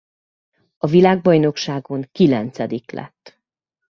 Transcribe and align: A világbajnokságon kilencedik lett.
A 0.77 0.87
világbajnokságon 0.87 2.09
kilencedik 2.11 2.91
lett. 2.91 3.39